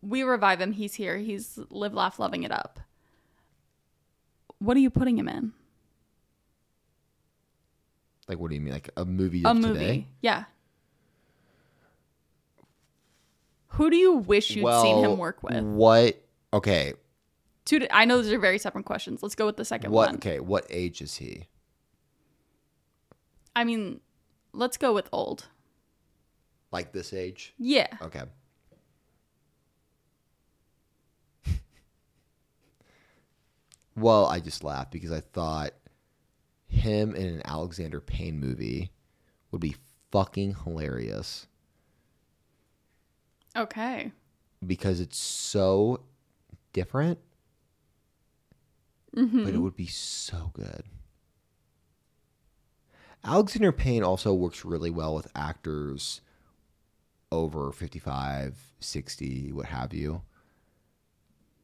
[0.00, 0.72] We revive him.
[0.72, 1.18] He's here.
[1.18, 2.80] He's live, laugh, loving it up.
[4.58, 5.52] What are you putting him in?
[8.28, 8.74] Like, what do you mean?
[8.74, 9.72] Like a movie A of movie.
[9.78, 10.06] today?
[10.20, 10.44] Yeah.
[13.68, 15.62] Who do you wish you'd seen him work with?
[15.62, 16.20] What?
[16.52, 16.94] Okay.
[17.64, 17.86] Two.
[17.90, 19.22] I know those are very separate questions.
[19.22, 20.08] Let's go with the second What?
[20.08, 20.14] one.
[20.16, 20.40] Okay.
[20.40, 21.46] What age is he?
[23.54, 24.00] I mean,
[24.52, 25.46] let's go with old.
[26.72, 27.54] Like this age?
[27.58, 27.86] Yeah.
[28.02, 28.22] Okay.
[34.00, 35.72] Well, I just laughed because I thought
[36.68, 38.90] him in an Alexander Payne movie
[39.50, 39.76] would be
[40.10, 41.46] fucking hilarious
[43.56, 44.12] Okay.
[44.66, 46.00] because it's so
[46.72, 47.18] different,
[49.16, 49.44] mm-hmm.
[49.44, 50.84] but it would be so good.
[53.24, 56.20] Alexander Payne also works really well with actors
[57.32, 60.22] over 55, 60, what have you.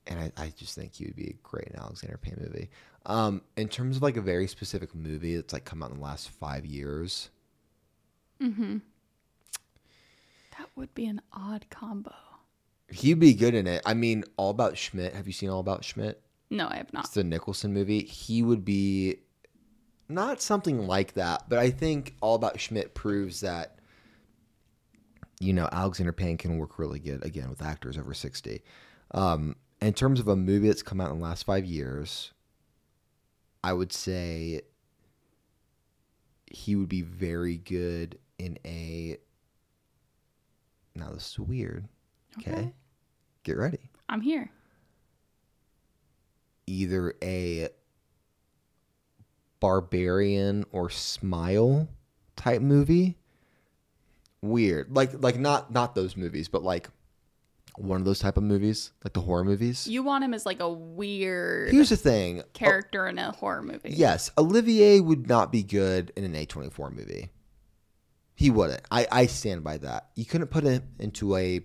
[0.06, 2.68] And I, I just think he would be a great in Alexander Payne movie.
[3.06, 6.02] Um, in terms of like a very specific movie that's like come out in the
[6.02, 7.30] last five years,
[8.42, 8.78] Mm-hmm.
[10.58, 12.12] That would be an odd combo.
[12.90, 13.82] he'd be good in it.
[13.86, 15.14] I mean, All About Schmidt.
[15.14, 16.20] Have you seen All About Schmidt?
[16.50, 17.06] No, I have not.
[17.06, 18.02] It's the Nicholson movie.
[18.04, 19.16] He would be
[20.08, 23.78] not something like that, but I think All About Schmidt proves that
[25.40, 28.62] you know Alexander Payne can work really good again with actors over sixty.
[29.12, 32.32] Um, in terms of a movie that's come out in the last five years,
[33.62, 34.62] I would say
[36.46, 39.18] he would be very good in a.
[40.94, 41.88] Now this is weird.
[42.38, 42.50] okay.
[42.52, 42.72] Okay.
[43.42, 43.90] get ready.
[44.08, 44.50] I'm here.
[46.66, 47.68] either a
[49.60, 51.88] barbarian or smile
[52.36, 53.16] type movie
[54.42, 56.88] weird like like not not those movies but like
[57.76, 60.60] one of those type of movies like the horror movies You want him as like
[60.60, 63.90] a weird here's the thing character in a horror movie.
[63.90, 67.30] yes olivier would not be good in an a24 movie
[68.36, 71.60] he wouldn't i i stand by that you couldn't put him into a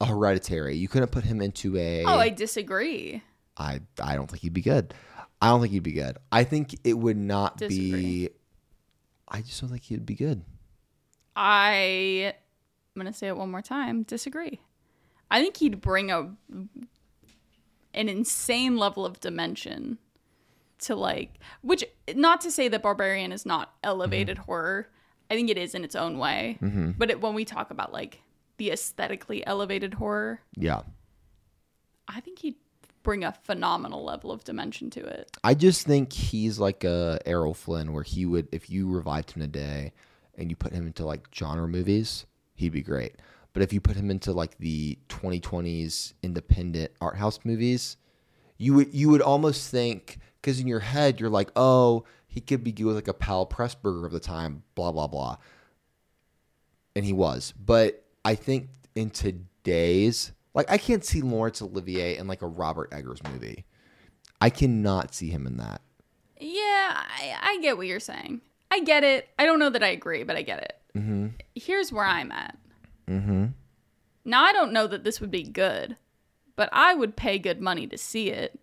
[0.00, 3.22] a hereditary you couldn't put him into a Oh, I disagree.
[3.56, 4.94] I I don't think he'd be good.
[5.42, 6.16] I don't think he'd be good.
[6.32, 7.68] I think it would not be.
[7.68, 8.28] Disagree.
[9.28, 10.42] I just don't think he'd be good.
[11.36, 12.34] I
[12.94, 14.02] I'm gonna say it one more time.
[14.02, 14.60] Disagree.
[15.30, 16.30] I think he'd bring a
[17.94, 19.98] an insane level of dimension
[20.78, 23.90] to like which not to say that barbarian is not mm-hmm.
[23.90, 24.88] elevated horror
[25.30, 26.92] i think it is in its own way mm-hmm.
[26.92, 28.22] but it, when we talk about like
[28.56, 30.82] the aesthetically elevated horror Yeah.
[32.08, 32.54] i think he'd
[33.02, 37.54] bring a phenomenal level of dimension to it I just think he's like a Errol
[37.54, 39.92] Flynn, where he would, if you revived him today,
[40.36, 42.26] and you put him into like genre movies,
[42.60, 43.16] he'd be great.
[43.52, 47.96] But if you put him into like the 2020s independent art house movies,
[48.58, 52.62] you would you would almost think because in your head you're like, oh, he could
[52.62, 55.36] be good with like a Powell Pressburger of the time, blah blah blah,
[56.94, 57.52] and he was.
[57.58, 62.92] But I think in today's like I can't see Laurence Olivier in like a Robert
[62.92, 63.64] Eggers movie.
[64.40, 65.82] I cannot see him in that.
[66.38, 69.88] yeah i, I get what you're saying i get it i don't know that i
[69.88, 71.28] agree but i get it Mm-hmm.
[71.60, 72.56] Here's where i'm at
[73.10, 73.46] Mm-hmm.
[74.24, 75.96] Now, I don't know that this would be good,
[76.56, 78.58] but I would pay good money to see it.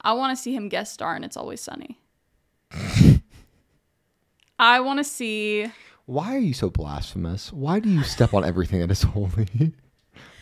[0.00, 1.98] I want to see him guest star in It's Always Sunny.
[4.58, 5.66] I want to see.
[6.04, 7.52] Why are you so blasphemous?
[7.52, 9.72] Why do you step on everything that is holy?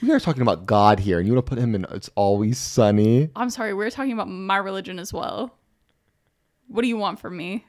[0.03, 2.59] We are talking about God here, and you want to put him in It's Always
[2.59, 3.30] Sunny.
[3.37, 5.55] I'm sorry, we're talking about my religion as well.
[6.66, 7.64] What do you want from me?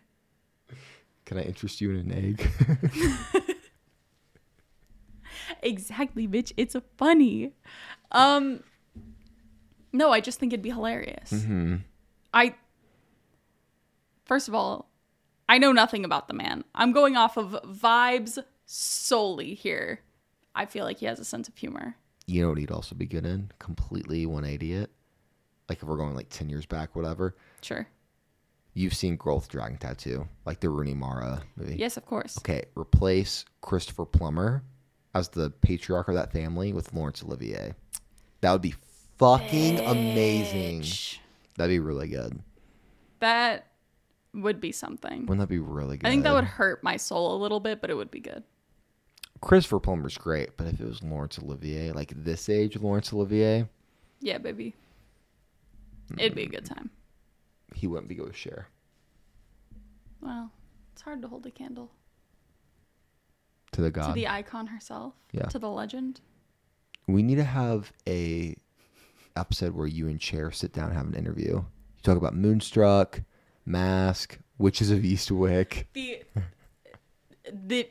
[1.25, 2.49] Can I interest you in an egg?
[5.63, 6.53] Exactly, bitch.
[6.57, 7.53] It's a funny.
[8.11, 8.63] Um,
[9.91, 11.31] no, I just think it'd be hilarious.
[11.31, 11.75] Mm-hmm.
[12.33, 12.55] I.
[14.25, 14.89] First of all,
[15.49, 16.63] I know nothing about the man.
[16.73, 19.99] I'm going off of vibes solely here.
[20.55, 21.95] I feel like he has a sense of humor.
[22.25, 23.51] You know what he'd also be good in?
[23.59, 24.91] Completely 180 it.
[25.67, 27.35] Like if we're going like 10 years back, whatever.
[27.61, 27.87] Sure.
[28.73, 31.75] You've seen Growth Dragon Tattoo, like the Rooney Mara movie.
[31.75, 32.37] Yes, of course.
[32.39, 34.63] Okay, replace Christopher Plummer
[35.13, 37.73] as the patriarch of that family with Laurence Olivier.
[38.41, 38.75] That would be
[39.17, 40.83] fucking amazing.
[41.57, 42.39] That'd be really good.
[43.19, 43.67] That
[44.33, 45.21] would be something.
[45.21, 46.07] Wouldn't that be really good?
[46.07, 48.43] I think that would hurt my soul a little bit, but it would be good.
[49.41, 53.67] Christopher Plummer's great, but if it was Laurence Olivier, like this age Laurence Olivier,
[54.21, 54.73] Yeah, baby.
[56.17, 56.89] It'd be a good time.
[57.75, 58.67] he wouldn't be good with Cher.
[60.21, 60.51] Well,
[60.93, 61.91] it's hard to hold a candle
[63.73, 65.43] To the god, to the icon herself, Yeah.
[65.47, 66.21] to the legend.
[67.07, 68.55] we need to have a
[69.35, 71.55] episode where you and Cher sit down and have an interview.
[71.55, 71.65] You
[72.03, 73.21] talk about Moonstruck,
[73.65, 75.85] Mask, Witches of Eastwick.
[75.93, 76.21] The
[77.51, 77.89] the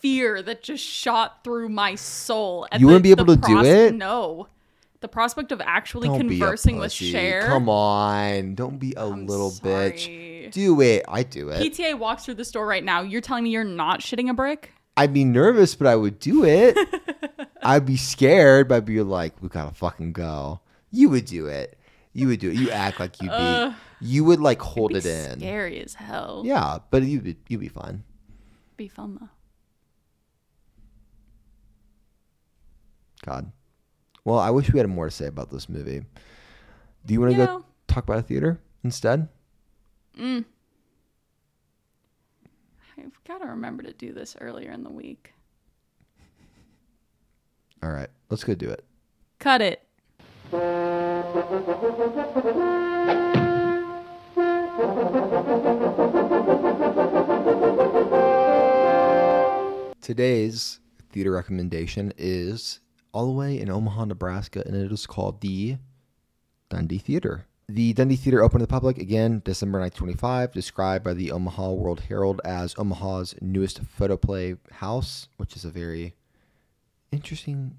[0.00, 2.66] fear that just shot through my soul.
[2.72, 3.94] At You the- wouldn't be able to do it?
[3.94, 4.48] No.
[5.00, 6.90] The prospect of actually Don't conversing with.
[6.92, 7.42] Cher.
[7.46, 9.92] Come on, don't be a I'm little sorry.
[9.92, 10.52] bitch.
[10.52, 11.04] Do it.
[11.08, 11.60] I do it.
[11.60, 13.02] PTA walks through the store right now.
[13.02, 14.72] You're telling me you're not shitting a brick?
[14.96, 16.76] I'd be nervous, but I would do it.
[17.62, 21.78] I'd be scared, but I'd be like, "We gotta fucking go." You would do it.
[22.12, 22.56] You would do it.
[22.56, 23.74] You act like you'd be.
[24.00, 25.40] you would like hold it in.
[25.40, 26.42] Scary as hell.
[26.44, 28.04] Yeah, but you'd be, you'd be fine.
[28.76, 29.28] Be fun though.
[33.24, 33.50] God.
[34.24, 36.02] Well, I wish we had more to say about this movie.
[37.04, 37.64] Do you want to go know.
[37.88, 39.28] talk about a theater instead?
[40.18, 40.44] Mm.
[42.98, 45.32] I've got to remember to do this earlier in the week.
[47.82, 48.84] All right, let's go do it.
[49.38, 49.82] Cut it.
[60.00, 60.80] Today's
[61.10, 62.80] theater recommendation is
[63.12, 65.78] all the way in Omaha, Nebraska, and it is called the
[66.68, 67.46] Dundee Theater.
[67.68, 72.00] The Dundee Theater opened to the public again December 1925, described by the Omaha World
[72.00, 76.14] Herald as Omaha's newest photoplay house, which is a very
[77.10, 77.78] interesting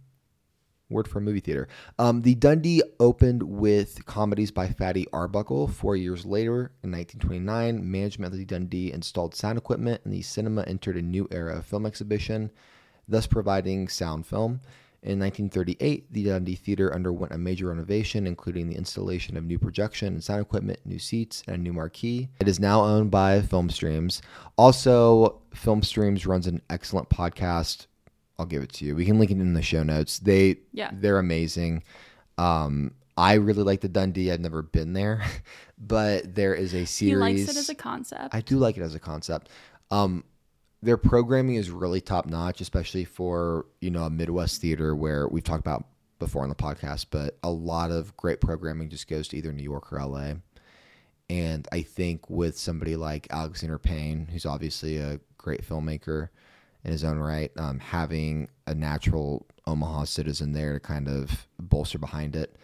[0.89, 1.67] word for a movie theater.
[1.99, 5.67] Um, the Dundee opened with comedies by Fatty Arbuckle.
[5.67, 10.63] Four years later, in 1929, management of the Dundee installed sound equipment, and the cinema
[10.63, 12.49] entered a new era of film exhibition,
[13.07, 14.61] thus providing sound film.
[15.05, 20.15] In 1938, the Dundee Theater underwent a major renovation, including the installation of new projection
[20.15, 22.29] and sound equipment, new seats, and a new marquee.
[22.39, 24.21] It is now owned by Film Streams.
[24.57, 27.85] Also, Film Streams runs an excellent podcast
[28.37, 28.95] I'll give it to you.
[28.95, 30.19] We can link it in the show notes.
[30.19, 30.91] They Yeah.
[30.93, 31.83] they're amazing.
[32.37, 34.31] Um, I really like the Dundee.
[34.31, 35.23] I've never been there,
[35.77, 37.13] but there is a series.
[37.13, 38.35] He likes it as a concept.
[38.35, 39.49] I do like it as a concept.
[39.89, 40.25] Um,
[40.85, 45.43] their programming is really top notch, especially for you know a Midwest theater where we've
[45.43, 45.85] talked about
[46.19, 47.07] before on the podcast.
[47.09, 50.33] But a lot of great programming just goes to either New York or LA.
[51.27, 56.29] And I think with somebody like Alexander Payne, who's obviously a great filmmaker
[56.83, 61.97] in his own right, um, having a natural Omaha citizen there to kind of bolster
[61.97, 62.55] behind it,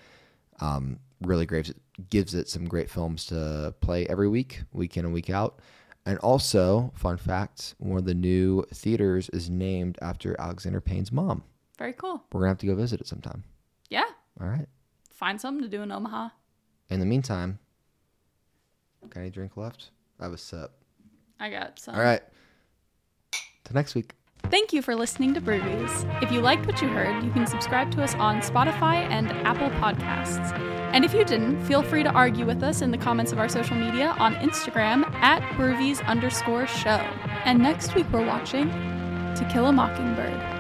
[0.60, 1.78] um, really gives it,
[2.12, 5.60] gives it some great films to play every week, week in and week out.
[6.06, 11.44] And also, fun fact, one of the new theaters is named after Alexander Payne's mom.
[11.78, 12.24] Very cool.
[12.32, 13.44] We're gonna have to go visit it sometime.
[13.90, 14.06] Yeah.
[14.40, 14.68] All right.
[15.10, 16.30] Find something to do in Omaha.
[16.90, 17.60] In the meantime,
[19.10, 19.92] got any drink left?
[20.20, 20.72] I have a sip.
[21.40, 21.96] I got some.
[21.96, 22.22] All right.
[23.32, 24.14] Till next week.
[24.46, 26.24] Thank you for listening to Brewvies.
[26.24, 29.70] If you liked what you heard, you can subscribe to us on Spotify and Apple
[29.80, 30.71] Podcasts.
[30.94, 33.48] And if you didn't, feel free to argue with us in the comments of our
[33.48, 37.00] social media on Instagram at Brewvies underscore show.
[37.46, 40.51] And next week we're watching To Kill a Mockingbird.